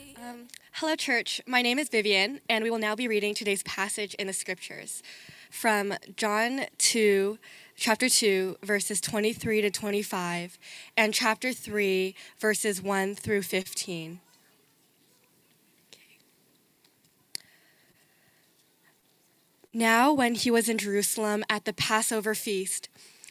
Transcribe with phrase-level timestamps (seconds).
[0.00, 1.40] Um, hello, church.
[1.46, 5.02] My name is Vivian, and we will now be reading today's passage in the scriptures
[5.50, 7.38] from John 2,
[7.76, 10.58] chapter 2, verses 23 to 25,
[10.96, 14.20] and chapter 3, verses 1 through 15.
[19.72, 22.88] Now, when he was in Jerusalem at the Passover feast,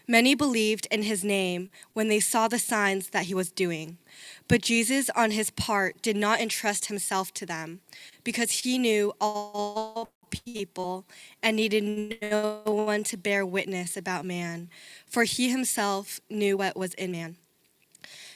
[0.10, 4.00] many believed in his name when they saw the signs that he was doing.
[4.48, 7.82] But Jesus, on his part, did not entrust himself to them
[8.24, 11.06] because he knew all people
[11.44, 14.70] and needed no one to bear witness about man,
[15.06, 17.36] for he himself knew what was in man.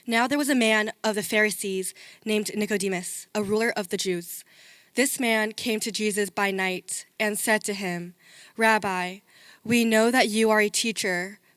[0.05, 4.43] Now there was a man of the Pharisees named Nicodemus, a ruler of the Jews.
[4.95, 8.13] This man came to Jesus by night and said to him,
[8.57, 9.19] Rabbi,
[9.63, 11.39] we know that you are a teacher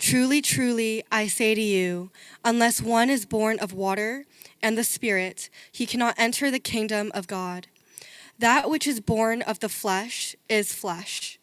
[0.00, 2.10] Truly, truly, I say to you,
[2.42, 4.24] unless one is born of water
[4.62, 7.66] and the Spirit, he cannot enter the kingdom of God.
[8.38, 11.38] That which is born of the flesh is flesh,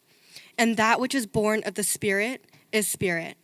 [0.58, 3.36] and that which is born of the Spirit is spirit.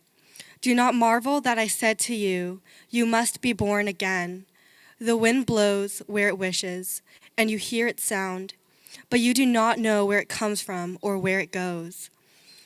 [0.59, 4.45] Do not marvel that I said to you, You must be born again.
[4.99, 7.01] The wind blows where it wishes,
[7.37, 8.53] and you hear its sound
[9.09, 12.09] but you do not know where it comes from or where it goes.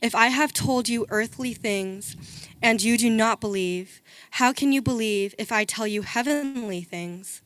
[0.00, 2.16] If I have told you earthly things
[2.62, 4.00] and you do not believe,
[4.32, 7.42] how can you believe if I tell you heavenly things?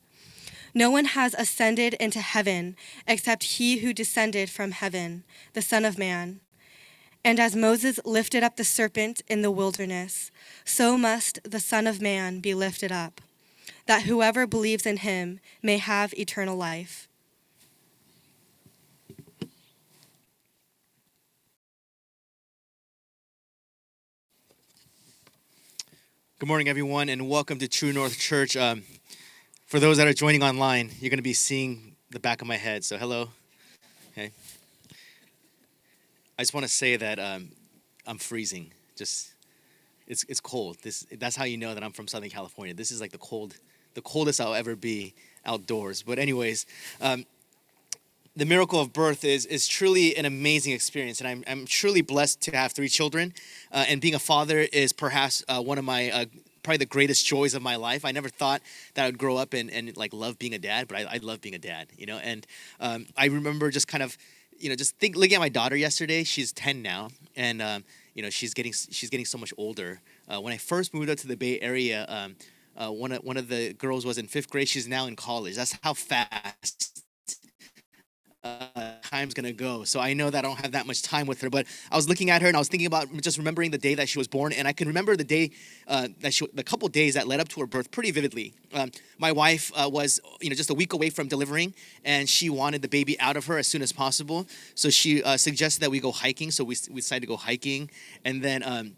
[0.73, 2.75] No one has ascended into heaven
[3.07, 5.23] except he who descended from heaven,
[5.53, 6.39] the Son of Man.
[7.23, 10.31] And as Moses lifted up the serpent in the wilderness,
[10.63, 13.19] so must the Son of Man be lifted up,
[13.85, 17.07] that whoever believes in him may have eternal life.
[26.45, 28.55] Good morning, everyone, and welcome to True North Church.
[28.55, 28.83] Um,
[29.65, 32.55] for those that are joining online, you're going to be seeing the back of my
[32.55, 32.83] head.
[32.83, 33.29] So, hello.
[34.11, 34.29] Okay.
[36.37, 37.49] I just want to say that um,
[38.05, 38.71] I'm freezing.
[38.95, 39.33] Just
[40.05, 40.77] it's it's cold.
[40.83, 42.75] This that's how you know that I'm from Southern California.
[42.75, 43.57] This is like the cold,
[43.95, 45.15] the coldest I'll ever be
[45.47, 46.03] outdoors.
[46.03, 46.67] But anyways,
[47.01, 47.25] um,
[48.35, 51.19] the miracle of birth is, is truly an amazing experience.
[51.21, 53.33] And I'm, I'm truly blessed to have three children.
[53.71, 56.25] Uh, and being a father is perhaps uh, one of my, uh,
[56.61, 58.03] probably the greatest joys of my life.
[58.03, 58.61] I never thought
[58.95, 61.17] that I would grow up and, and like love being a dad, but I, I
[61.21, 62.17] love being a dad, you know?
[62.17, 62.45] And
[62.79, 64.17] um, I remember just kind of,
[64.57, 67.09] you know, just think, looking at my daughter yesterday, she's 10 now.
[67.37, 70.01] And, um, you know, she's getting, she's getting so much older.
[70.27, 72.35] Uh, when I first moved up to the Bay Area, um,
[72.77, 74.67] uh, one, of, one of the girls was in fifth grade.
[74.67, 75.55] She's now in college.
[75.55, 76.94] That's how fast
[78.45, 79.83] uh, time's gonna go.
[79.83, 81.49] So I know that I don't have that much time with her.
[81.49, 83.95] But I was looking at her and I was thinking about just remembering the day
[83.95, 85.51] that she was born, and I can remember the day
[85.87, 88.53] uh, that she, the couple days that led up to her birth pretty vividly.
[88.73, 91.73] Um, my wife uh, was, you know, just a week away from delivering,
[92.03, 94.45] and she wanted the baby out of her as soon as possible.
[94.75, 96.51] So she uh, suggested that we go hiking.
[96.51, 97.89] So we, we decided to go hiking,
[98.23, 98.63] and then.
[98.63, 98.95] Um,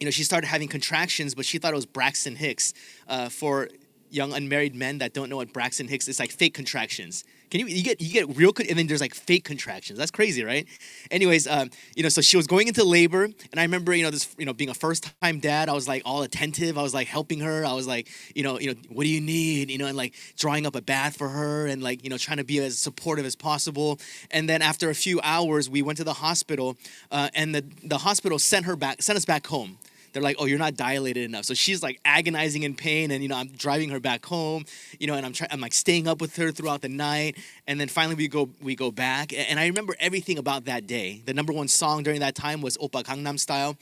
[0.00, 2.72] you know, she started having contractions, but she thought it was Braxton Hicks.
[3.08, 3.68] Uh, for
[4.10, 7.24] young unmarried men that don't know what Braxton Hicks is, like fake contractions.
[7.50, 9.98] Can you you get you get real and then there's like fake contractions.
[9.98, 10.66] That's crazy, right?
[11.10, 14.10] Anyways, um, you know, so she was going into labor, and I remember, you know,
[14.10, 16.76] this, you know, being a first time dad, I was like all attentive.
[16.76, 17.64] I was like helping her.
[17.64, 19.70] I was like, you know, you know, what do you need?
[19.70, 22.38] You know, and like drawing up a bath for her, and like you know, trying
[22.38, 23.98] to be as supportive as possible.
[24.30, 26.76] And then after a few hours, we went to the hospital,
[27.10, 29.78] uh, and the the hospital sent her back, sent us back home
[30.18, 31.44] they're like, oh, you're not dilated enough.
[31.44, 34.64] So she's like agonizing in pain, and you know, I'm driving her back home,
[34.98, 37.36] you know, and I'm trying, I'm like staying up with her throughout the night,
[37.68, 41.22] and then finally we go, we go back, and I remember everything about that day.
[41.24, 43.76] The number one song during that time was Oppa Gangnam Style.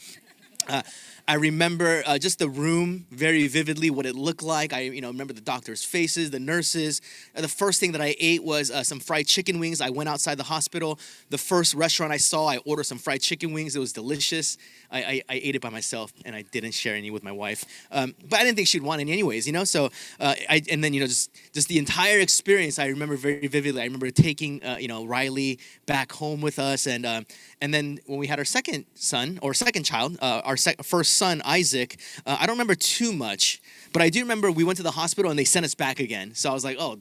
[0.68, 0.82] Uh,
[1.28, 4.72] I remember uh, just the room very vividly, what it looked like.
[4.72, 7.00] I, you know, remember the doctors' faces, the nurses.
[7.34, 9.80] Uh, the first thing that I ate was uh, some fried chicken wings.
[9.80, 11.00] I went outside the hospital.
[11.30, 13.74] The first restaurant I saw, I ordered some fried chicken wings.
[13.74, 14.56] It was delicious.
[14.88, 17.64] I, I, I ate it by myself, and I didn't share any with my wife.
[17.90, 19.64] Um, but I didn't think she'd want any anyways, you know.
[19.64, 19.86] So,
[20.20, 23.82] uh, I and then you know just just the entire experience, I remember very vividly.
[23.82, 27.22] I remember taking uh, you know Riley back home with us, and uh,
[27.60, 31.42] and then when we had our second son or second child, our sec- first son
[31.44, 33.60] Isaac, uh, I don't remember too much,
[33.92, 36.34] but I do remember we went to the hospital and they sent us back again.
[36.34, 36.98] So I was like, oh,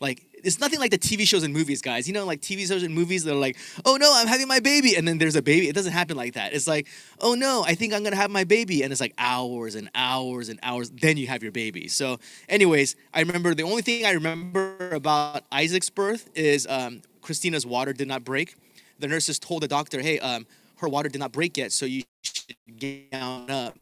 [0.00, 2.06] like it's nothing like the TV shows and movies, guys.
[2.06, 4.94] You know, like TV shows and movies, they're like, oh no, I'm having my baby,
[4.94, 5.68] and then there's a baby.
[5.68, 6.52] It doesn't happen like that.
[6.52, 6.86] It's like,
[7.20, 10.48] oh no, I think I'm gonna have my baby, and it's like hours and hours
[10.48, 10.90] and hours.
[10.90, 11.88] Then you have your baby.
[11.88, 12.18] So,
[12.48, 17.92] anyways, I remember the only thing I remember about Isaac's birth is um, Christina's water
[17.92, 18.54] did not break.
[18.98, 20.46] The nurses told the doctor, hey, um,
[20.84, 23.76] her water did not break yet, so you should get down up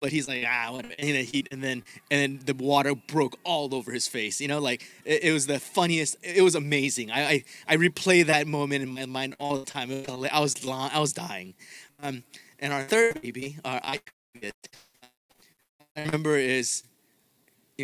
[0.00, 3.38] but he's like ah what and then he and then and then the water broke
[3.44, 7.10] all over his face you know like it, it was the funniest it was amazing
[7.10, 10.98] I, I i replay that moment in my mind all the time i was i
[10.98, 11.54] was dying
[12.02, 12.22] um
[12.60, 14.00] and our third baby our i
[15.96, 16.84] I remember is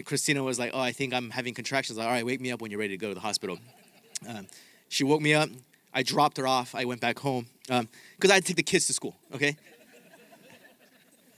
[0.05, 2.63] Christina was like, "Oh, I think I'm having contractions." Like, all right, wake me up
[2.63, 3.59] when you're ready to go to the hospital.
[4.29, 4.47] Um,
[4.89, 5.49] she woke me up.
[5.93, 6.77] I dropped her off.
[6.77, 7.89] I went back home because um,
[8.31, 9.17] I had to take the kids to school.
[9.35, 9.57] Okay,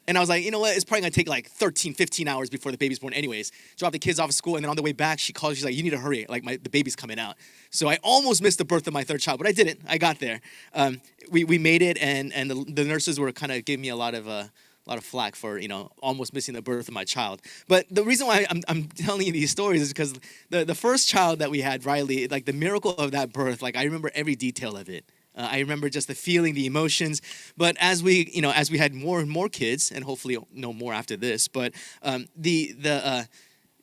[0.08, 0.76] and I was like, you know what?
[0.76, 3.50] It's probably gonna take like 13, 15 hours before the baby's born, anyways.
[3.76, 5.56] Drop the kids off at school, and then on the way back, she calls.
[5.56, 6.26] She's like, you need to hurry.
[6.28, 7.36] Like, my, the baby's coming out.
[7.70, 9.80] So I almost missed the birth of my third child, but I didn't.
[9.88, 10.40] I got there.
[10.74, 11.00] Um,
[11.30, 13.96] we, we made it, and, and the, the nurses were kind of giving me a
[13.96, 14.28] lot of.
[14.28, 14.44] Uh,
[14.86, 17.86] a lot of flack for you know almost missing the birth of my child but
[17.90, 20.14] the reason why i'm, I'm telling you these stories is because
[20.50, 23.76] the, the first child that we had riley like the miracle of that birth like
[23.76, 25.04] i remember every detail of it
[25.36, 27.22] uh, I remember just the feeling, the emotions.
[27.56, 30.72] But as we, you know, as we had more and more kids, and hopefully no
[30.72, 31.72] more after this, but
[32.02, 33.24] um, the the uh,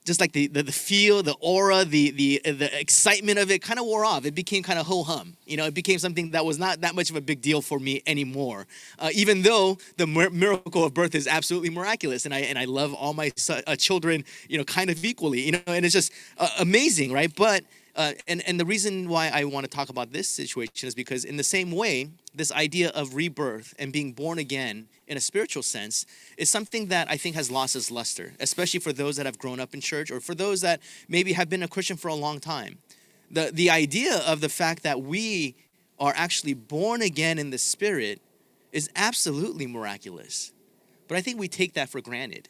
[0.05, 3.79] just like the, the, the feel, the aura, the the the excitement of it kind
[3.79, 4.25] of wore off.
[4.25, 5.37] It became kind of ho hum.
[5.45, 7.79] You know, it became something that was not that much of a big deal for
[7.79, 8.67] me anymore.
[8.99, 12.93] Uh, even though the miracle of birth is absolutely miraculous, and I and I love
[12.93, 15.41] all my uh, children, you know, kind of equally.
[15.41, 17.33] You know, and it's just uh, amazing, right?
[17.33, 17.63] But
[17.95, 21.25] uh, and, and the reason why I want to talk about this situation is because,
[21.25, 25.61] in the same way, this idea of rebirth and being born again in a spiritual
[25.61, 26.05] sense
[26.37, 29.59] is something that I think has lost its luster, especially for those that have grown
[29.59, 32.39] up in church or for those that maybe have been a Christian for a long
[32.39, 32.79] time.
[33.29, 35.55] The, the idea of the fact that we
[35.99, 38.21] are actually born again in the Spirit
[38.71, 40.51] is absolutely miraculous.
[41.07, 42.49] But I think we take that for granted.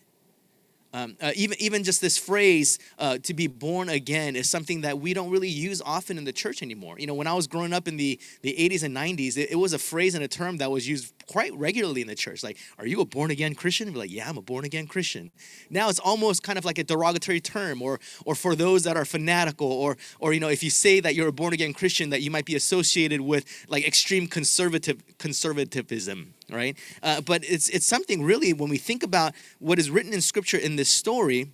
[0.94, 5.00] Um, uh, even even just this phrase uh, "to be born again" is something that
[5.00, 7.00] we don't really use often in the church anymore.
[7.00, 9.56] You know, when I was growing up in the the 80s and 90s, it, it
[9.56, 12.44] was a phrase and a term that was used quite regularly in the church.
[12.44, 15.32] Like, "Are you a born again Christian?" And like, "Yeah, I'm a born again Christian."
[15.72, 19.06] Now it's almost kind of like a derogatory term, or or for those that are
[19.06, 22.22] fanatical, or or you know, if you say that you're a born again Christian, that
[22.22, 26.78] you might be associated with like extreme conservative conservatism right?
[27.02, 30.58] Uh, but it's it's something really when we think about what is written in Scripture
[30.58, 31.52] in this story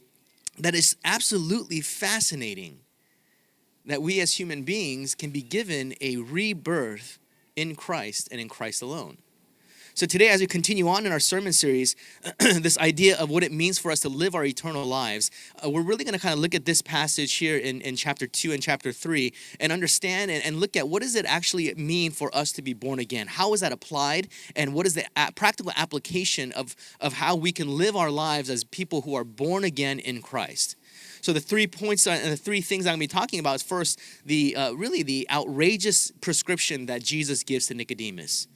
[0.60, 2.80] that is absolutely fascinating.
[3.86, 7.18] That we as human beings can be given a rebirth
[7.56, 9.18] in Christ and in Christ alone.
[10.00, 11.94] So, today, as we continue on in our sermon series,
[12.40, 15.30] this idea of what it means for us to live our eternal lives,
[15.62, 18.26] uh, we're really going to kind of look at this passage here in, in chapter
[18.26, 22.12] 2 and chapter 3 and understand and, and look at what does it actually mean
[22.12, 23.28] for us to be born again?
[23.28, 24.30] How is that applied?
[24.56, 28.50] And what is the a- practical application of, of how we can live our lives
[28.50, 30.78] as people who are born again in Christ?
[31.20, 33.64] So the three points and the three things I'm going to be talking about is
[33.64, 38.48] first the uh, really the outrageous prescription that Jesus gives to Nicodemus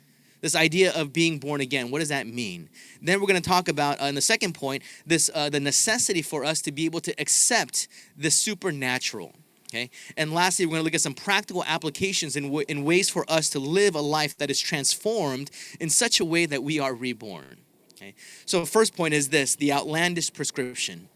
[0.44, 1.90] this idea of being born again.
[1.90, 2.68] What does that mean?
[3.02, 6.22] Then we're going to talk about uh, in the second point this uh, the necessity
[6.22, 9.34] for us to be able to accept the supernatural
[9.70, 9.90] okay?
[10.18, 13.26] And lastly we're going to look at some practical applications in, w- in ways for
[13.28, 16.94] us to live a life that is transformed in such a way that we are
[16.94, 17.62] reborn
[17.96, 18.14] okay?
[18.46, 21.08] So first point is this the outlandish prescription.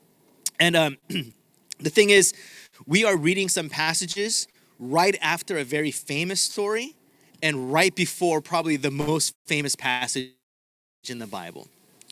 [0.57, 2.33] And um, the thing is
[2.85, 4.47] we are reading some passages
[4.79, 6.95] right after a very famous story
[7.41, 10.31] and right before probably the most famous passage
[11.07, 11.67] in the Bible.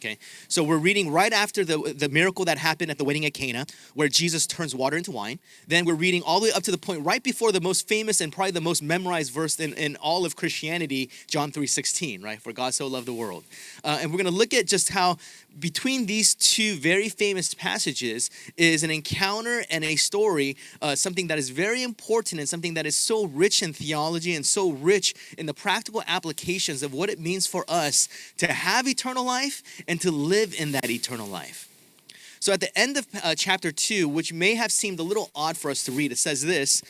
[0.05, 3.33] Okay, so we're reading right after the, the miracle that happened at the wedding at
[3.33, 5.39] Cana, where Jesus turns water into wine.
[5.67, 8.21] Then we're reading all the way up to the point right before the most famous
[8.21, 12.39] and probably the most memorized verse in, in all of Christianity, John 3.16, right?
[12.39, 13.45] For God so loved the world.
[13.83, 15.17] Uh, and we're going to look at just how
[15.59, 21.37] between these two very famous passages is an encounter and a story, uh, something that
[21.37, 25.45] is very important and something that is so rich in theology and so rich in
[25.45, 30.01] the practical applications of what it means for us to have eternal life and and
[30.01, 31.69] to live in that eternal life.
[32.41, 35.55] So at the end of uh, chapter 2, which may have seemed a little odd
[35.55, 36.83] for us to read, it says this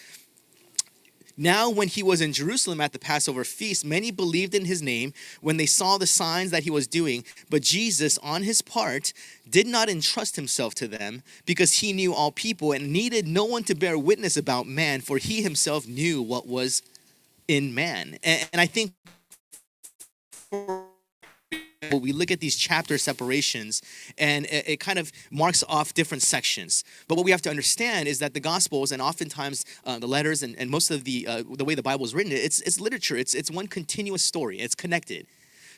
[1.38, 5.14] now, when he was in Jerusalem at the Passover feast, many believed in his name
[5.42, 7.26] when they saw the signs that he was doing.
[7.50, 9.14] But Jesus, on his part,
[9.48, 13.64] did not entrust himself to them because he knew all people and needed no one
[13.66, 16.82] to bear witness about man, for he himself knew what was
[17.48, 18.18] in man.
[18.24, 18.94] And, and I think
[21.92, 23.82] we look at these chapter separations
[24.18, 26.84] and it, it, kind of marks off different sections.
[27.08, 30.44] But what we have to understand is that the Gospels and oftentimes uh, the letters
[30.44, 33.16] and, and most of the uh, the way the Bible is written, it's, it's literature.
[33.16, 34.60] It's, it's one continuous story.
[34.60, 35.28] It's connected.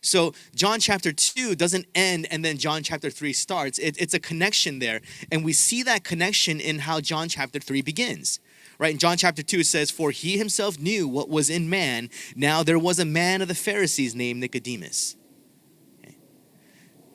[0.02, 3.80] So John chapter 2 doesn't end and then John chapter 3 starts.
[3.80, 5.02] It, it's a connection there.
[5.32, 8.40] And we see that connection in how John chapter 3 begins
[8.80, 8.94] right?
[8.94, 12.10] In John chapter 2, it says, For he himself knew what was in man.
[12.36, 15.16] Now there was a man of the Pharisees named Nicodemus.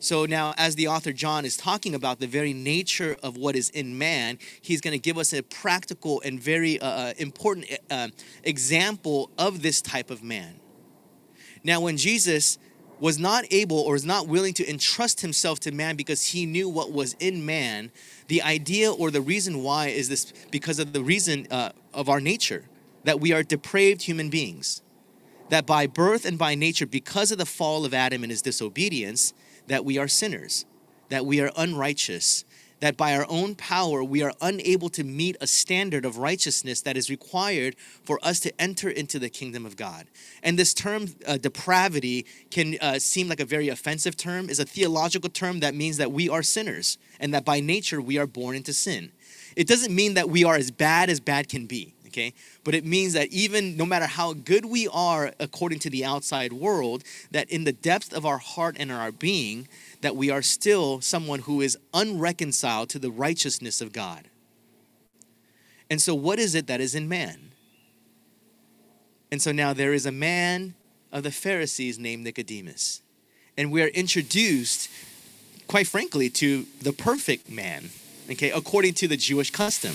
[0.03, 3.71] So now, as the author John is talking about the very nature of what is
[3.71, 8.09] in man, he's going to give us a practical and very uh, uh important uh,
[8.43, 10.59] example of this type of man.
[11.63, 12.59] Now, when Jesus
[12.99, 16.69] was not able or was not willing to entrust himself to man because he knew
[16.69, 17.93] what was in man,
[18.27, 22.21] the idea or the reason why is this because of the reason uh, of our
[22.21, 22.65] nature
[23.05, 24.83] that we are depraved human beings.
[25.51, 29.33] That by birth and by nature, because of the fall of Adam and his disobedience,
[29.69, 30.65] that we are sinners,
[31.09, 32.45] that we are unrighteous,
[32.81, 36.97] that by our own power we are unable to meet a standard of righteousness that
[36.97, 40.09] is required for us to enter into the kingdom of God.
[40.43, 44.65] And this term, uh, depravity, can uh, seem like a very offensive term, is a
[44.65, 48.57] theological term that means that we are sinners and that by nature we are born
[48.57, 49.13] into sin.
[49.55, 52.35] It doesn't mean that we are as bad as bad can be okay?
[52.63, 56.53] But it means that even no matter how good we are according to the outside
[56.53, 59.67] world, that in the depth of our heart and our being,
[60.03, 64.29] that we are still someone who is unreconciled to the righteousness of God.
[65.91, 67.53] And so, what is it that is in man?
[69.33, 70.75] And so now there is a man
[71.11, 73.01] of the Pharisees named Nicodemus.
[73.57, 74.91] And we are introduced,
[75.67, 77.89] quite frankly, to the perfect man,
[78.31, 79.95] okay, according to the Jewish custom.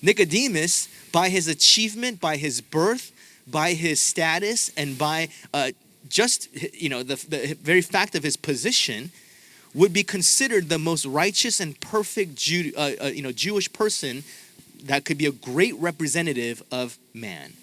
[0.00, 3.10] Nicodemus by his achievement, by his birth,
[3.46, 5.70] by his status, and by uh,
[6.10, 9.10] just you know the, the very fact of his position,
[9.72, 14.24] would be considered the most righteous and perfect Jew, uh, uh, you know Jewish person
[14.84, 17.54] that could be a great representative of man.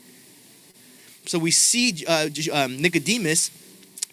[1.27, 3.51] So we see uh, um, Nicodemus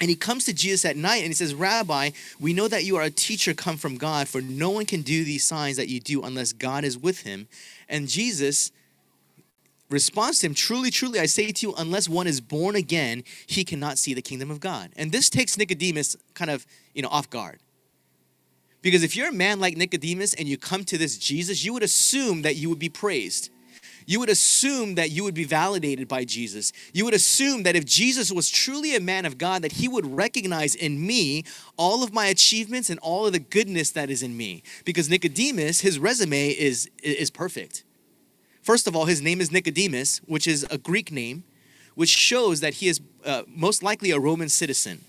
[0.03, 2.97] and he comes to Jesus at night and he says, Rabbi, we know that you
[2.97, 5.99] are a teacher come from God, for no one can do these signs that you
[5.99, 7.49] do unless God is with him.
[7.89, 8.71] And Jesus
[9.91, 13.65] responds to him, Truly, truly, I say to you, unless one is born again, he
[13.65, 14.91] cannot see the kingdom of God.
[14.97, 17.61] And this takes Nicodemus kind of, you know, off guard.
[18.83, 21.83] Because if you're a man like Nicodemus and you come to this Jesus, you would
[21.83, 23.51] assume that you would be praised.
[24.07, 26.73] You would assume that you would be validated by Jesus.
[26.93, 30.07] You would assume that if Jesus was truly a man of God, that he would
[30.07, 31.45] recognize in me
[31.77, 34.63] all of my achievements and all of the goodness that is in me.
[34.85, 37.85] Because Nicodemus, his resume is, is perfect.
[38.71, 41.43] First of all, his name is Nicodemus, which is a Greek name,
[41.97, 45.01] which shows that he is uh, most likely a Roman citizen.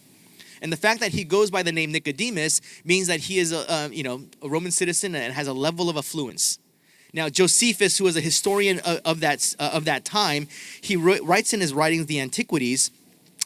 [0.63, 3.87] And the fact that he goes by the name Nicodemus means that he is a,
[3.93, 6.57] you know, a Roman citizen and has a level of affluence.
[7.13, 10.47] Now, Josephus, who was a historian of, of that, uh, of that time,
[10.81, 12.89] he writes in his writings, the Antiquities,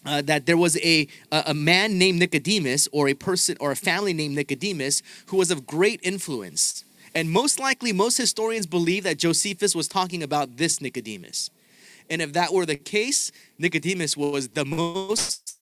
[0.05, 4.13] uh, that there was a, a man named Nicodemus, or a person, or a family
[4.13, 6.85] named Nicodemus, who was of great influence.
[7.15, 11.49] And most likely, most historians believe that Josephus was talking about this Nicodemus.
[12.09, 15.57] And if that were the case, Nicodemus was the most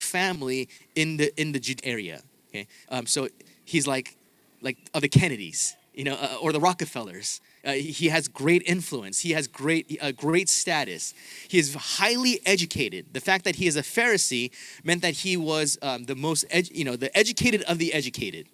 [0.00, 2.22] family in the in the area.
[2.48, 3.28] Okay, um, so
[3.64, 4.16] he's like
[4.62, 7.40] like of the Kennedys, you know, uh, or the Rockefellers.
[7.64, 9.20] Uh, he has great influence.
[9.20, 11.14] He has great, uh, great status.
[11.46, 13.06] He is highly educated.
[13.12, 14.50] The fact that he is a Pharisee
[14.82, 18.48] meant that he was um, the most, edu- you know, the educated of the educated.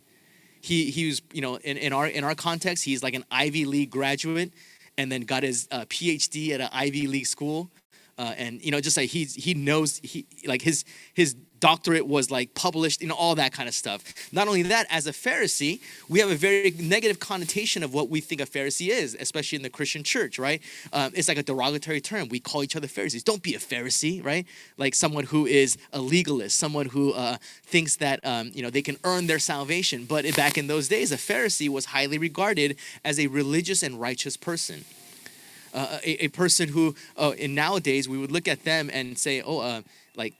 [0.61, 3.65] He, he was, you know, in, in, our, in our context, he's like an Ivy
[3.65, 4.53] League graduate
[4.97, 7.71] and then got his uh, PhD at an Ivy League school.
[8.19, 10.85] Uh, and you know, just like he he knows he like his
[11.15, 14.03] his doctorate was like published, know, all that kind of stuff.
[14.33, 18.21] Not only that, as a Pharisee, we have a very negative connotation of what we
[18.21, 20.62] think a Pharisee is, especially in the Christian church, right?
[20.93, 22.29] Um, it's like a derogatory term.
[22.29, 23.23] We call each other Pharisees.
[23.23, 24.47] Don't be a Pharisee, right?
[24.77, 28.83] Like someone who is a legalist, someone who uh, thinks that um, you know they
[28.83, 30.05] can earn their salvation.
[30.05, 34.37] But back in those days, a Pharisee was highly regarded as a religious and righteous
[34.37, 34.85] person.
[35.75, 39.43] Uh, a, a, person who, uh, in nowadays, we would look at them and say,
[39.43, 39.83] oh, uh,
[40.17, 40.33] like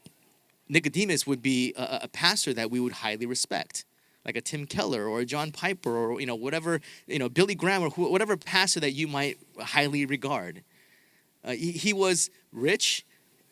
[0.69, 3.85] Nicodemus would be a, a pastor that we would highly respect
[4.29, 7.55] like a Tim Keller or a John Piper or you know whatever you know Billy
[7.55, 10.63] Graham or wh- whatever pastor that you might highly regard.
[11.43, 13.07] Uh, he, he was rich,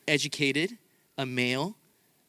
[0.06, 0.76] educated,
[1.16, 1.76] a male.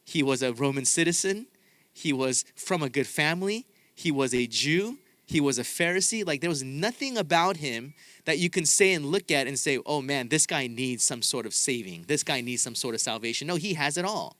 [0.04, 1.46] He was a Roman citizen.
[1.92, 3.66] He was from a good family.
[3.94, 4.96] He was a Jew.
[5.26, 6.26] He was a Pharisee.
[6.26, 7.92] Like there was nothing about him
[8.24, 11.20] that you can say and look at and say, oh man, this guy needs some
[11.20, 12.04] sort of saving.
[12.08, 13.46] This guy needs some sort of salvation.
[13.46, 14.37] No, he has it all.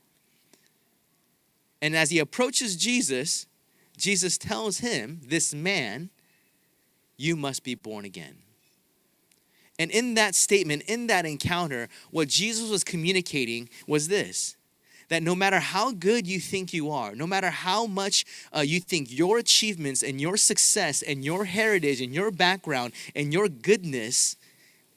[1.80, 3.46] And as he approaches Jesus,
[3.96, 6.10] Jesus tells him, This man,
[7.16, 8.38] you must be born again.
[9.78, 14.56] And in that statement, in that encounter, what Jesus was communicating was this
[15.08, 18.78] that no matter how good you think you are, no matter how much uh, you
[18.78, 24.36] think your achievements and your success and your heritage and your background and your goodness,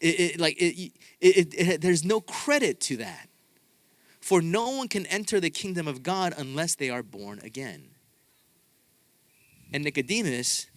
[0.01, 3.29] it, it like it, there's no credit to that.
[4.21, 7.89] For no one can enter the kingdom of God unless they are born again.
[9.73, 10.67] And Nicodemus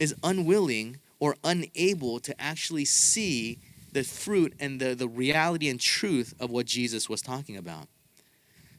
[0.00, 3.58] is unwilling or unable to actually see
[3.92, 7.88] the fruit and the, the reality and truth of what Jesus was talking about.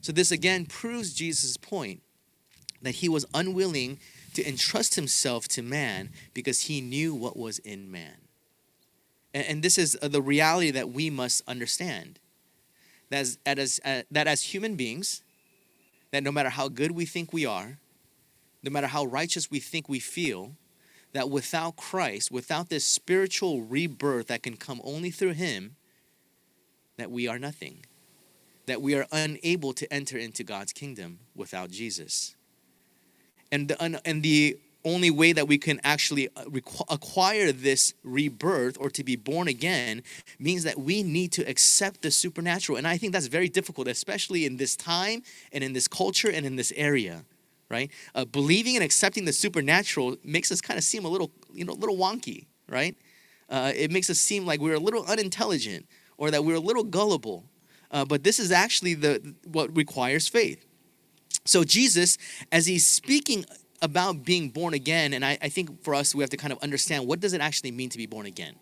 [0.01, 2.01] So, this again proves Jesus' point
[2.81, 3.99] that he was unwilling
[4.33, 8.17] to entrust himself to man because he knew what was in man.
[9.33, 12.19] And, and this is uh, the reality that we must understand
[13.09, 15.23] that as, as, uh, that as human beings,
[16.11, 17.77] that no matter how good we think we are,
[18.63, 20.53] no matter how righteous we think we feel,
[21.13, 25.75] that without Christ, without this spiritual rebirth that can come only through Him,
[26.97, 27.85] that we are nothing.
[28.65, 32.35] That we are unable to enter into God's kingdom without Jesus.
[33.51, 36.43] And the, and the only way that we can actually uh,
[36.89, 40.03] acquire this rebirth or to be born again
[40.39, 42.77] means that we need to accept the supernatural.
[42.77, 46.45] And I think that's very difficult, especially in this time and in this culture and
[46.45, 47.25] in this area
[47.69, 47.91] right?
[48.13, 51.73] Uh, believing and accepting the supernatural makes us kind of seem a little, you know,
[51.73, 52.95] a little wonky, right?
[53.49, 55.87] Uh, it makes us seem like we're a little unintelligent
[56.17, 57.43] or that we're a little gullible.
[57.91, 60.65] Uh, but this is actually the what requires faith.
[61.45, 62.17] So Jesus,
[62.51, 63.45] as he's speaking
[63.85, 66.59] about being born again, and I, I think for us we have to kind of
[66.59, 68.55] understand what does it actually mean to be born again,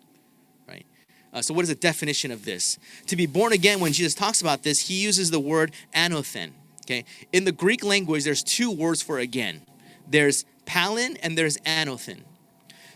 [0.68, 0.84] right?
[1.32, 2.78] Uh, so what is the definition of this?
[3.06, 6.52] To be born again, when Jesus talks about this, he uses the word anothen.
[6.84, 9.62] Okay, in the Greek language, there's two words for again.
[10.06, 12.20] There's palin and there's anothen.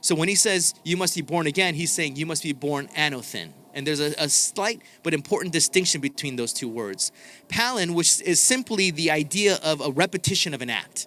[0.03, 2.89] So when he says you must be born again, he's saying you must be born
[2.89, 3.53] anothen.
[3.73, 7.13] And there's a, a, slight but important distinction between those two words.
[7.49, 11.07] Palin, which is simply the idea of a repetition of an act.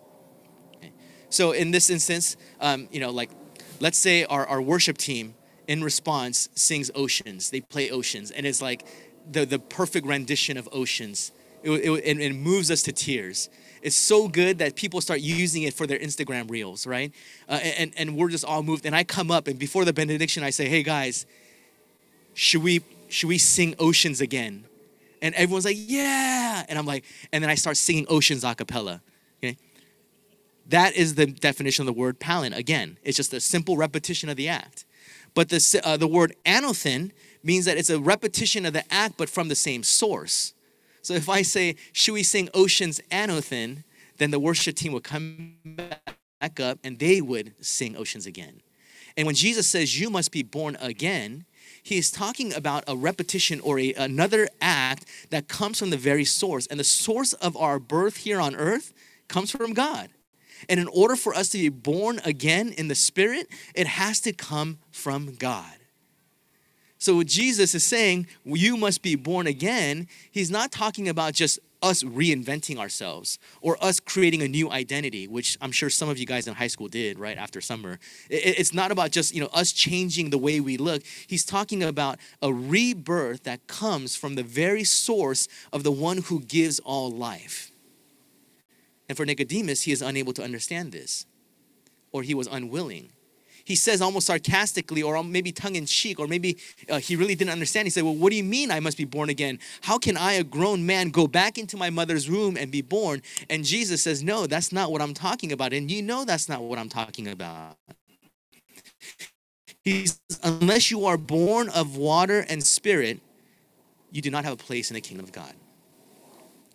[1.32, 3.32] So in this instance, um, you know, like
[3.80, 5.34] let's say our, our worship team
[5.68, 7.50] in response sings Oceans.
[7.50, 8.86] They play Oceans, and it's like
[9.30, 11.32] the, the perfect rendition of Oceans
[11.64, 13.50] it, it, it, moves us to tears.
[13.82, 17.14] It's so good that people start using it for their Instagram reels, right?
[17.48, 18.86] Uh, and, and we're just all moved.
[18.86, 21.26] And I come up, and before the benediction, I say, hey guys,
[22.34, 24.66] should we, should we sing Oceans again?
[25.22, 26.66] And everyone's like, yeah.
[26.68, 29.02] And I'm like, and then I start singing Oceans a cappella.
[30.68, 32.54] That is the definition of the word palin.
[32.54, 34.86] Again, it's just a simple repetition of the act.
[35.34, 37.12] But the, uh, the word anothen
[37.44, 40.54] means that it's a repetition of the act, but from the same source.
[41.02, 43.84] So if I say, should we sing Ocean's Anothen,
[44.18, 48.62] then the worship team would come back up and they would sing Oceans again.
[49.18, 51.46] And when Jesus says, you must be born again,
[51.84, 56.26] he is talking about a repetition or a, another act that comes from the very
[56.26, 56.68] source.
[56.68, 58.94] And the source of our birth here on earth
[59.28, 60.10] comes from God.
[60.70, 64.34] And in order for us to be born again in the Spirit, it has to
[64.34, 65.76] come from God.
[66.98, 71.60] So what Jesus is saying, you must be born again, he's not talking about just
[71.82, 76.26] us reinventing ourselves or us creating a new identity, which I'm sure some of you
[76.28, 78.00] guys in high school did right after summer.
[78.30, 81.02] It's not about just you know us changing the way we look.
[81.26, 86.42] He's talking about a rebirth that comes from the very source of the one who
[86.42, 87.71] gives all life.
[89.12, 91.26] And for Nicodemus, he is unable to understand this,
[92.14, 93.10] or he was unwilling
[93.64, 96.58] he says almost sarcastically or maybe tongue in cheek or maybe
[96.90, 97.86] uh, he really didn't understand.
[97.86, 99.60] He said, Well, what do you mean I must be born again?
[99.82, 103.22] How can I, a grown man, go back into my mother's womb and be born?
[103.50, 105.74] And Jesus says, No, that's not what I'm talking about.
[105.74, 107.78] And you know that's not what I'm talking about.
[109.84, 113.20] He's unless you are born of water and spirit,
[114.12, 115.54] you do not have a place in the kingdom of God.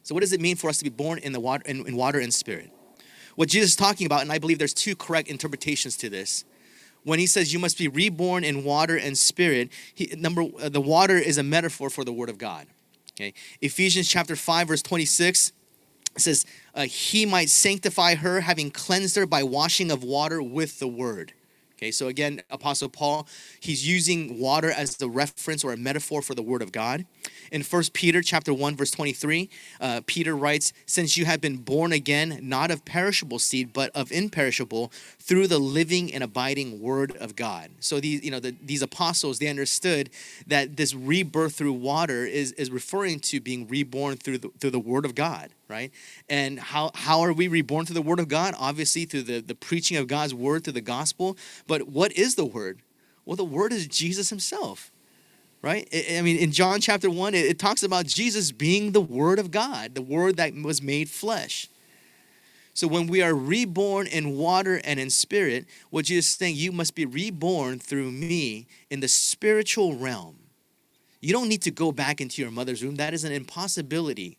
[0.07, 1.97] So, what does it mean for us to be born in the water in, in
[1.97, 2.71] water and spirit?
[3.35, 6.45] What Jesus is talking about, and I believe there's two correct interpretations to this
[7.03, 10.81] when he says you must be reborn in water and spirit, he, number uh, the
[10.81, 12.69] water is a metaphor for the word of God.
[13.15, 13.35] Okay?
[13.61, 15.53] Ephesians chapter 5 verse 26
[16.15, 20.79] it says, uh, He might sanctify her, having cleansed her by washing of water with
[20.79, 21.33] the word.
[21.79, 23.29] Okay, so again, Apostle Paul,
[23.61, 27.05] he's using water as the reference or a metaphor for the word of God.
[27.53, 29.51] In 1 Peter chapter 1, verse 23,
[29.83, 34.11] uh, Peter writes, Since you have been born again, not of perishable seed, but of
[34.11, 37.71] imperishable, through the living and abiding word of God.
[37.81, 40.09] So these, you know, the, these apostles, they understood
[40.47, 44.81] that this rebirth through water is, is referring to being reborn through the, through the
[44.81, 45.91] word of God right?
[46.29, 48.55] And how, how are we reborn through the Word of God?
[48.59, 51.37] Obviously, through the, the preaching of God's Word, through the gospel.
[51.67, 52.81] But what is the Word?
[53.25, 54.91] Well, the Word is Jesus Himself,
[55.63, 55.89] right?
[55.93, 59.51] I mean, in John chapter 1, it, it talks about Jesus being the Word of
[59.51, 61.69] God, the Word that was made flesh.
[62.77, 66.73] So when we are reborn in water and in spirit, what Jesus is saying, you
[66.73, 70.37] must be reborn through me in the spiritual realm.
[71.23, 72.97] You don't need to go back into your mother's womb.
[72.97, 74.37] That is an impossibility.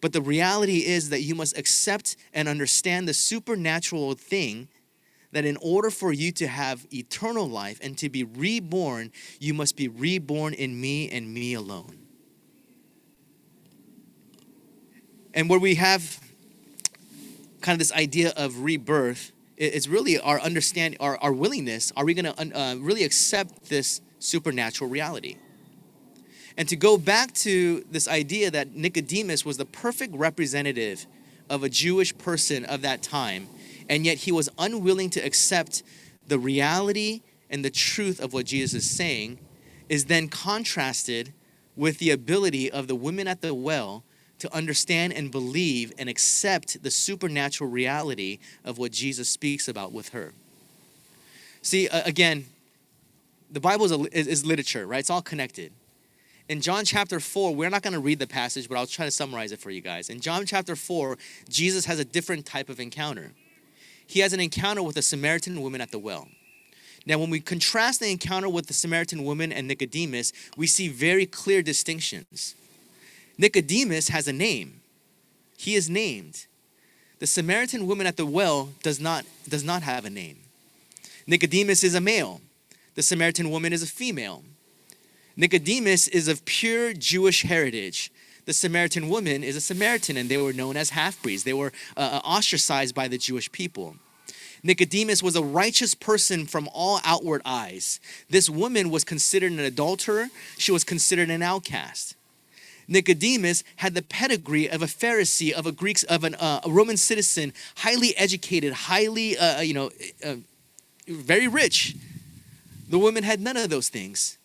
[0.00, 4.68] But the reality is that you must accept and understand the supernatural thing
[5.32, 9.76] that in order for you to have eternal life and to be reborn, you must
[9.76, 11.98] be reborn in me and me alone.
[15.34, 16.20] And where we have
[17.60, 21.92] kind of this idea of rebirth, it's really our understanding, our, our willingness.
[21.96, 25.36] Are we going to uh, really accept this supernatural reality?
[26.56, 31.06] And to go back to this idea that Nicodemus was the perfect representative
[31.48, 33.48] of a Jewish person of that time,
[33.88, 35.82] and yet he was unwilling to accept
[36.26, 39.38] the reality and the truth of what Jesus is saying,
[39.88, 41.32] is then contrasted
[41.76, 44.04] with the ability of the women at the well
[44.38, 50.10] to understand and believe and accept the supernatural reality of what Jesus speaks about with
[50.10, 50.32] her.
[51.62, 52.46] See, again,
[53.50, 55.00] the Bible is, a, is literature, right?
[55.00, 55.72] It's all connected
[56.50, 59.12] in John chapter 4, we're not going to read the passage, but I'll try to
[59.12, 60.10] summarize it for you guys.
[60.10, 61.16] In John chapter 4,
[61.48, 63.30] Jesus has a different type of encounter.
[64.04, 66.26] He has an encounter with a Samaritan woman at the well.
[67.06, 71.24] Now, when we contrast the encounter with the Samaritan woman and Nicodemus, we see very
[71.24, 72.56] clear distinctions.
[73.38, 74.80] Nicodemus has a name,
[75.56, 76.46] he is named.
[77.20, 80.38] The Samaritan woman at the well does not, does not have a name.
[81.28, 82.40] Nicodemus is a male,
[82.96, 84.42] the Samaritan woman is a female.
[85.40, 88.12] Nicodemus is of pure Jewish heritage.
[88.44, 91.44] The Samaritan woman is a Samaritan, and they were known as half breeds.
[91.44, 93.96] They were uh, uh, ostracized by the Jewish people.
[94.62, 98.00] Nicodemus was a righteous person from all outward eyes.
[98.28, 102.16] This woman was considered an adulterer, she was considered an outcast.
[102.86, 106.98] Nicodemus had the pedigree of a Pharisee, of a Greek, of an, uh, a Roman
[106.98, 109.90] citizen, highly educated, highly, uh, uh you know,
[110.22, 110.34] uh,
[111.08, 111.96] very rich.
[112.90, 114.36] The woman had none of those things.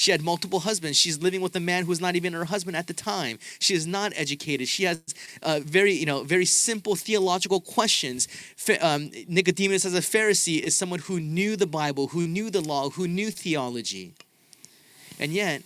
[0.00, 0.96] She had multiple husbands.
[0.96, 3.38] She's living with a man who's not even her husband at the time.
[3.58, 4.66] She is not educated.
[4.66, 4.98] She has
[5.42, 8.26] uh, very, you know, very simple theological questions.
[8.80, 12.88] Um, Nicodemus, as a Pharisee, is someone who knew the Bible, who knew the law,
[12.88, 14.14] who knew theology.
[15.18, 15.64] And yet,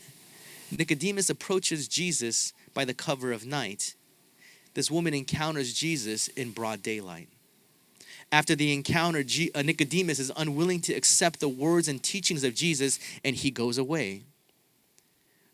[0.77, 3.95] Nicodemus approaches Jesus by the cover of night.
[4.75, 7.29] This woman encounters Jesus in broad daylight.
[8.35, 9.21] After the encounter,
[9.55, 13.79] uh, Nicodemus is unwilling to accept the words and teachings of Jesus and he goes
[13.79, 14.25] away.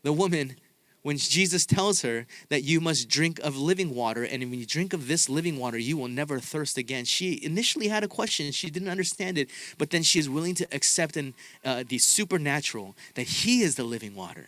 [0.01, 0.55] The woman,
[1.03, 4.93] when Jesus tells her that you must drink of living water, and when you drink
[4.93, 8.51] of this living water, you will never thirst again, she initially had a question.
[8.51, 12.95] She didn't understand it, but then she is willing to accept in, uh, the supernatural
[13.13, 14.47] that he is the living water.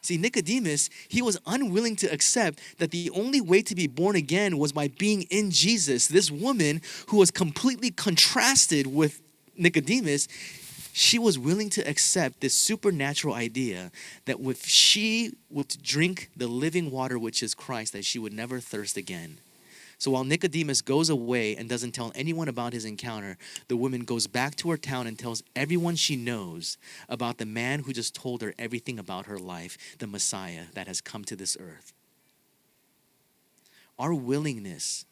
[0.00, 4.58] See, Nicodemus, he was unwilling to accept that the only way to be born again
[4.58, 6.06] was by being in Jesus.
[6.06, 9.20] This woman, who was completely contrasted with
[9.56, 10.28] Nicodemus,
[10.92, 13.92] she was willing to accept this supernatural idea
[14.24, 18.60] that if she would drink the living water, which is Christ, that she would never
[18.60, 19.38] thirst again.
[19.98, 24.28] So while Nicodemus goes away and doesn't tell anyone about his encounter, the woman goes
[24.28, 28.40] back to her town and tells everyone she knows about the man who just told
[28.40, 31.92] her everything about her life, the Messiah that has come to this earth.
[33.98, 35.04] Our willingness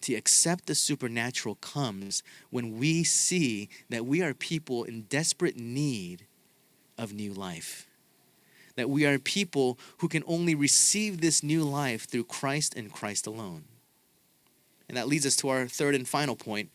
[0.00, 6.26] to accept the supernatural comes when we see that we are people in desperate need
[6.98, 7.86] of new life.
[8.74, 13.28] That we are people who can only receive this new life through Christ and Christ
[13.28, 13.66] alone.
[14.92, 16.68] And that leads us to our third and final point.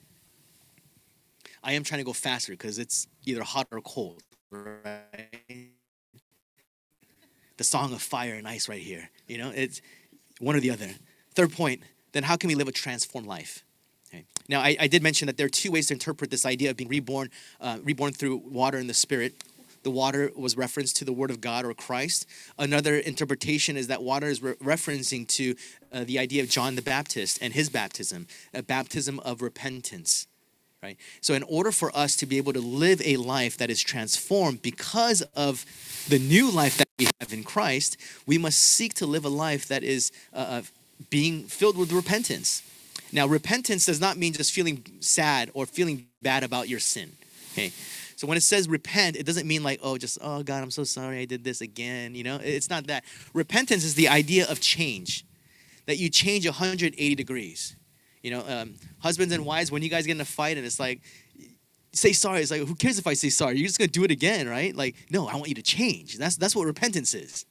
[1.63, 5.69] I am trying to go faster because it's either hot or cold, right?
[7.57, 9.11] The song of fire and ice right here.
[9.27, 9.83] You know, it's
[10.39, 10.89] one or the other.
[11.35, 13.63] Third point, then how can we live a transformed life?
[14.09, 14.25] Okay.
[14.49, 16.77] Now, I, I, did mention that there are two ways to interpret this idea of
[16.77, 17.29] being reborn,
[17.61, 19.43] uh, reborn through water and the Spirit.
[19.87, 22.27] The water was referenced to the Word of God or Christ.
[22.59, 25.55] Another interpretation is that water is re- referencing to
[25.93, 30.27] uh, the idea of John the Baptist and his baptism, a baptism of repentance.
[30.83, 30.97] Right?
[31.21, 34.61] So, in order for us to be able to live a life that is transformed
[34.61, 35.65] because of
[36.09, 37.95] the new life that we have in Christ,
[38.25, 40.63] we must seek to live a life that is uh,
[41.09, 42.61] being filled with repentance.
[43.13, 47.13] Now, repentance does not mean just feeling sad or feeling bad about your sin.
[47.53, 47.71] Okay.
[48.17, 50.83] So when it says repent, it doesn't mean like, oh, just, oh God, I'm so
[50.83, 52.15] sorry I did this again.
[52.15, 53.05] You know, it's not that.
[53.33, 55.23] Repentance is the idea of change,
[55.85, 57.75] that you change 180 degrees.
[58.23, 60.79] You know, um, husbands and wives, when you guys get in a fight and it's
[60.79, 61.01] like,
[61.93, 63.57] say sorry, it's like, who cares if I say sorry?
[63.57, 64.75] You're just gonna do it again, right?
[64.75, 66.17] Like, no, I want you to change.
[66.17, 67.45] That's that's what repentance is.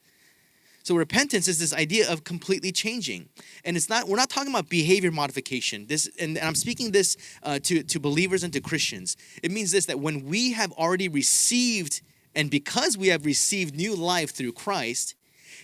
[0.87, 3.29] So repentance is this idea of completely changing,
[3.65, 4.07] and it's not.
[4.07, 5.89] We're not talking about behavior modification.
[5.89, 9.17] This, and, I'm speaking this uh, to to believers and to Christians.
[9.43, 12.03] It means this that when we have already received,
[12.37, 15.17] and because we have received new life through Christ,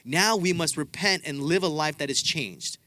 [0.04, 2.78] now we must repent and live a life that is changed,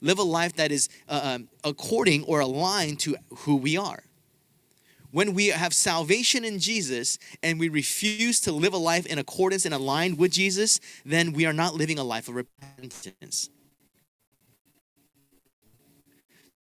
[0.00, 4.04] live a life that is uh, um, according or aligned to who we are
[5.12, 9.64] when we have salvation in Jesus and we refuse to live a life in accordance
[9.64, 13.50] and aligned with Jesus, then we are not living a life of repentance.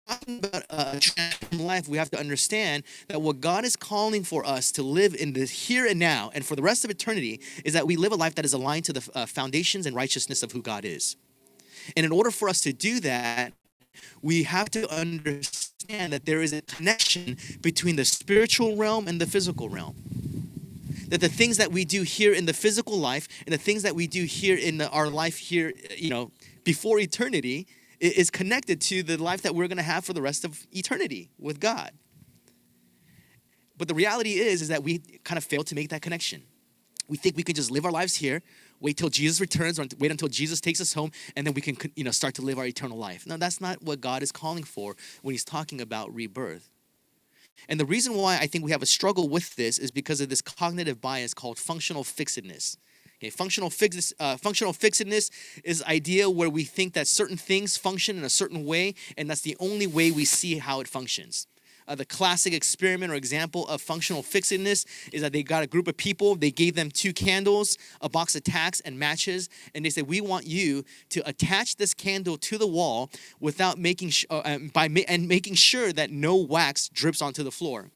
[0.07, 4.45] Talking about a transformed life, we have to understand that what God is calling for
[4.45, 7.73] us to live in the here and now and for the rest of eternity is
[7.73, 10.51] that we live a life that is aligned to the uh, foundations and righteousness of
[10.51, 11.15] who God is.
[11.95, 13.53] And in order for us to do that,
[14.21, 19.25] we have to understand that there is a connection between the spiritual realm and the
[19.25, 19.95] physical realm.
[21.09, 23.95] That the things that we do here in the physical life and the things that
[23.95, 26.31] we do here in the, our life here, you know,
[26.63, 27.67] before eternity
[27.99, 31.29] is connected to the life that we're going to have for the rest of eternity
[31.39, 31.91] with God.
[33.77, 36.43] But the reality is is that we kind of fail to make that connection.
[37.07, 38.41] We think we can just live our lives here,
[38.83, 41.75] wait till Jesus returns or wait until Jesus takes us home and then we can
[41.95, 43.25] you know start to live our eternal life.
[43.25, 46.69] No, that's not what God is calling for when he's talking about rebirth.
[47.69, 50.29] And the reason why I think we have a struggle with this is because of
[50.29, 52.77] this cognitive bias called functional fixedness.
[53.19, 55.31] Okay, functional, fix, uh, functional fixedness
[55.63, 59.41] is idea where we think that certain things function in a certain way, and that's
[59.41, 61.47] the only way we see how it functions
[61.87, 65.87] uh, the classic experiment or example of functional fixedness is that they got a group
[65.87, 69.89] of people, they gave them two candles, a box of tacks, and matches, and they
[69.89, 74.57] said, "We want you to attach this candle to the wall without making sh- uh,
[74.73, 77.91] by ma- and making sure that no wax drips onto the floor."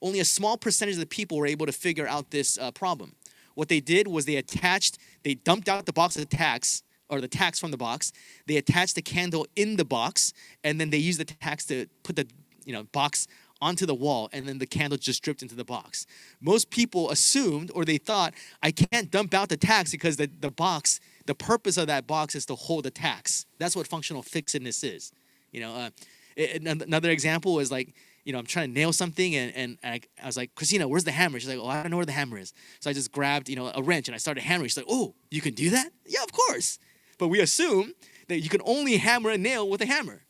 [0.00, 3.14] Only a small percentage of the people were able to figure out this uh, problem.
[3.54, 7.28] What they did was they attached, they dumped out the box of tacks or the
[7.28, 8.12] tacks from the box.
[8.46, 12.16] They attached the candle in the box, and then they used the tacks to put
[12.16, 12.28] the
[12.68, 13.26] you know box
[13.60, 16.06] onto the wall and then the candle just dripped into the box.
[16.40, 20.50] Most people assumed or they thought I can't dump out the tacks because the, the
[20.50, 23.46] box, the purpose of that box is to hold the tacks.
[23.58, 25.12] That's what functional fixedness is.
[25.50, 25.90] You know, uh,
[26.36, 30.00] it, another example is like, you know, I'm trying to nail something and, and I,
[30.22, 31.40] I, was like, Christina, where's the hammer?
[31.40, 32.52] She's like, oh, I don't know where the hammer is.
[32.80, 34.68] So I just grabbed, you know, a wrench and I started hammering.
[34.68, 35.90] She's like, oh, you can do that?
[36.06, 36.78] Yeah, of course.
[37.18, 37.94] But we assume
[38.28, 40.22] that you can only hammer a nail with a hammer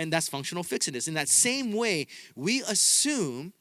[0.00, 1.08] and that's functional fixedness.
[1.08, 3.52] In that same way, we assume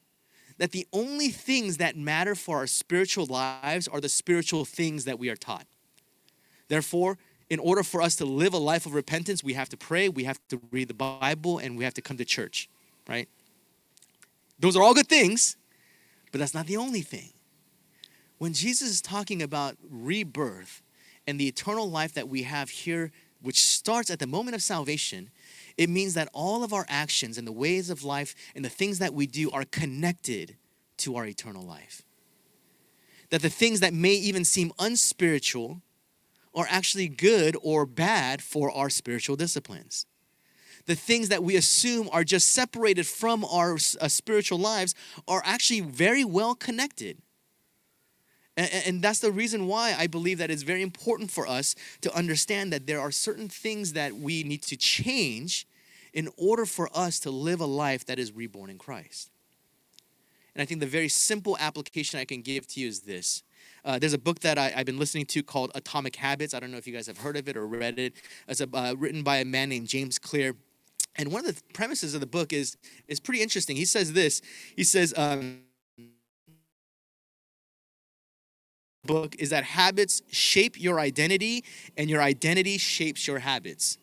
[0.57, 5.19] that the only things that matter for our spiritual lives are the spiritual things that
[5.19, 5.65] we are taught.
[6.69, 7.17] Therefore,
[7.49, 10.23] in order for us to live a life of repentance, we have to pray, we
[10.23, 12.69] have to read the Bible, and we have to come to church,
[13.07, 13.27] right?
[14.59, 15.57] Those are all good things,
[16.31, 17.31] but that's not the only thing.
[18.37, 20.83] When Jesus is talking about rebirth
[21.27, 25.31] and the eternal life that we have here, which starts at the moment of salvation,
[25.79, 28.99] it means that all of our actions and the ways of life and the things
[28.99, 30.57] that we do are connected
[30.97, 32.03] to our eternal life.
[33.29, 35.81] That the things that may even seem unspiritual
[36.53, 40.05] are actually good or bad for our spiritual disciplines.
[40.85, 44.95] The things that we assume are just separated from our uh, spiritual lives
[45.29, 47.19] are actually very well connected.
[48.57, 52.13] And, and that's the reason why I believe that it's very important for us to
[52.13, 55.65] understand that there are certain things that we need to change
[56.13, 59.29] in order for us to live a life that is reborn in Christ.
[60.55, 63.43] And I think the very simple application I can give to you is this.
[63.85, 66.53] Uh, there's a book that I, have been listening to called Atomic Habits.
[66.53, 68.13] I don't know if you guys have heard of it or read it.
[68.47, 70.55] It's a, uh, written by a man named James Clear.
[71.15, 73.75] And one of the premises of the book is, is pretty interesting.
[73.75, 74.41] He says this
[74.75, 75.61] He says, um,
[79.05, 81.63] book is that habits shape your identity
[81.97, 83.97] and your identity shapes your habits.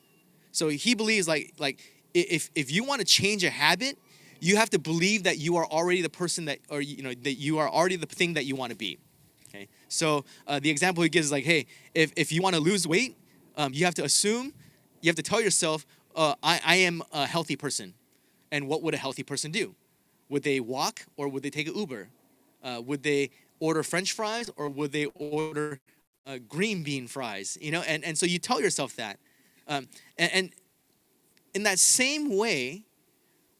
[0.52, 1.80] So he believes like like
[2.20, 3.98] if if you want to change a habit,
[4.40, 7.34] you have to believe that you are already the person that or you know that
[7.34, 8.98] you are already the thing that you want to be.
[9.48, 12.60] Okay, so uh, the example he gives is like, hey, if, if you want to
[12.60, 13.16] lose weight,
[13.56, 14.52] um, you have to assume,
[15.00, 17.94] you have to tell yourself, uh, I, I am a healthy person.
[18.52, 19.74] And what would a healthy person do?
[20.28, 22.08] Would they walk or would they take an Uber?
[22.62, 25.80] Uh, would they order French fries or would they order
[26.26, 27.56] uh, green bean fries?
[27.60, 29.18] You know, and, and so you tell yourself that.
[29.68, 30.50] Um, and, and
[31.54, 32.84] in that same way,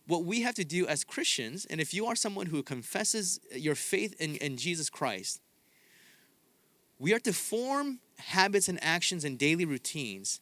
[0.06, 3.74] what we have to do as Christians, and if you are someone who confesses your
[3.74, 5.40] faith in, in Jesus Christ,
[6.98, 10.40] we are to form habits and actions and daily routines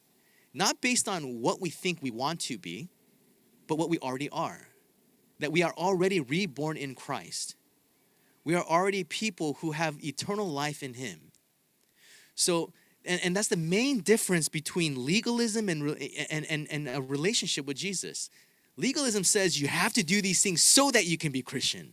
[0.54, 2.88] not based on what we think we want to be,
[3.66, 4.68] but what we already are.
[5.40, 7.56] That we are already reborn in Christ.
[8.44, 11.32] We are already people who have eternal life in Him.
[12.36, 12.72] So,
[13.04, 15.96] and, and that's the main difference between legalism and,
[16.30, 18.30] and, and, and a relationship with Jesus.
[18.76, 21.92] Legalism says you have to do these things so that you can be Christian.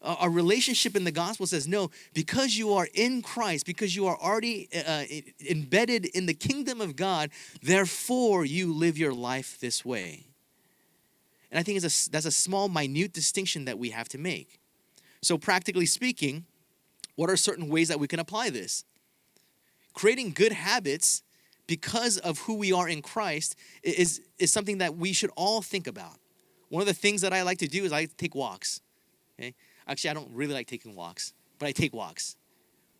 [0.00, 4.16] Our relationship in the gospel says no because you are in christ because you are
[4.16, 5.02] already uh,
[5.50, 7.30] embedded in the kingdom of god
[7.62, 10.26] therefore you live your life this way.
[11.50, 14.60] And i think it's a, that's a small minute distinction that we have to make.
[15.20, 16.44] So practically speaking
[17.16, 18.84] what are certain ways that we can apply this
[19.94, 21.22] creating good habits
[21.66, 25.86] because of who we are in christ is, is something that we should all think
[25.86, 26.16] about
[26.68, 28.80] one of the things that i like to do is i take walks
[29.38, 29.54] okay
[29.88, 32.36] Actually, I don't really like taking walks, but I take walks.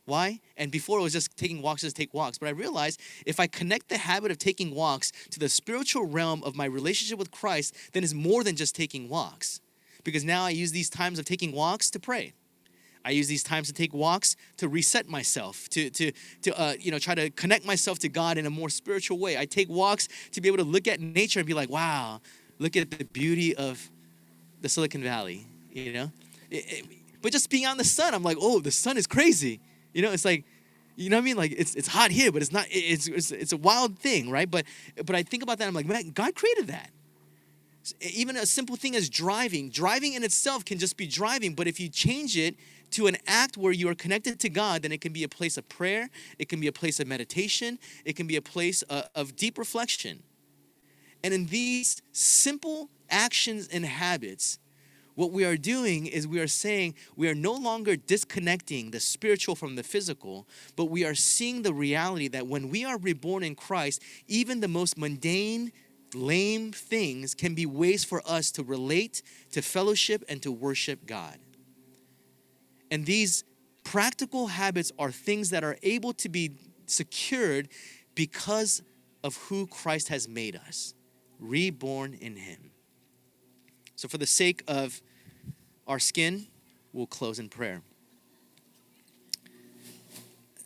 [0.07, 0.41] Why?
[0.57, 2.39] And before it was just taking walks, just take walks.
[2.39, 6.43] But I realized if I connect the habit of taking walks to the spiritual realm
[6.45, 9.61] of my relationship with Christ, then it's more than just taking walks.
[10.03, 12.33] Because now I use these times of taking walks to pray.
[13.09, 16.91] I use these times to take walks to reset myself, to, to, to uh, you
[16.91, 19.39] know, try to connect myself to God in a more spiritual way.
[19.39, 22.21] I take walks to be able to look at nature and be like, wow,
[22.59, 23.91] look at the beauty of
[24.61, 26.13] the Silicon Valley, you know?
[26.51, 26.85] It, it,
[27.23, 29.61] but just being on the sun, I'm like, oh, the sun is crazy.
[29.95, 30.45] You know, it's like,
[30.97, 31.37] you know what I mean?
[31.37, 32.67] Like it's it's hot here, but it's not.
[32.71, 34.51] It's it's, it's a wild thing, right?
[34.51, 34.65] But
[35.07, 35.69] but I think about that.
[35.69, 36.91] I'm like, man, God created that.
[38.01, 41.55] Even a simple thing as driving, driving in itself can just be driving.
[41.55, 42.57] But if you change it
[42.93, 45.57] to an act where you are connected to God, then it can be a place
[45.57, 46.09] of prayer.
[46.39, 47.79] It can be a place of meditation.
[48.05, 50.23] It can be a place of, uh, of deep reflection.
[51.23, 54.59] And in these simple actions and habits,
[55.15, 59.57] what we are doing is we are saying we are no longer disconnecting the spiritual
[59.57, 60.47] from the physical,
[60.77, 64.69] but we are seeing the reality that when we are reborn in Christ, even the
[64.69, 65.73] most mundane,
[66.15, 71.39] lame things can be ways for us to relate, to fellowship, and to worship God.
[72.91, 73.45] And these
[73.85, 76.53] practical habits are things that are able to be
[76.87, 77.69] secured
[78.15, 78.83] because
[79.23, 80.95] of who Christ has made us,
[81.39, 82.71] reborn in Him.
[83.97, 85.01] So, for the sake of
[85.87, 86.47] our skin,
[86.93, 87.83] we'll close in prayer.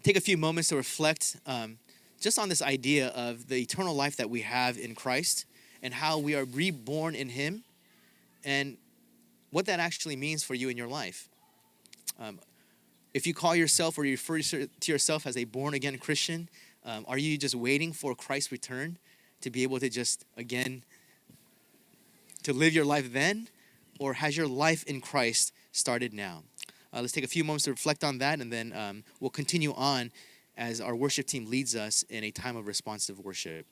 [0.02, 1.78] Take a few moments to reflect um,
[2.20, 5.46] just on this idea of the eternal life that we have in Christ
[5.82, 7.64] and how we are reborn in Him
[8.44, 8.76] and
[9.50, 11.28] what that actually means for you in your life.
[12.18, 12.38] Um,
[13.14, 16.48] if you call yourself or you refer to yourself as a born again Christian,
[16.84, 18.98] um, are you just waiting for Christ's return
[19.40, 20.84] to be able to just again
[22.42, 23.48] to live your life then?
[24.02, 26.42] or has your life in Christ started now?
[26.92, 29.72] Uh, let's take a few moments to reflect on that, and then um, we'll continue
[29.74, 30.10] on
[30.56, 33.66] as our worship team leads us in a time of responsive worship.